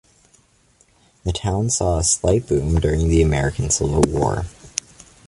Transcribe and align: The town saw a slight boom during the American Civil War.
The 1.25 1.31
town 1.31 1.69
saw 1.69 1.99
a 1.99 2.03
slight 2.03 2.47
boom 2.47 2.79
during 2.79 3.07
the 3.09 3.21
American 3.21 3.69
Civil 3.69 4.01
War. 4.07 4.45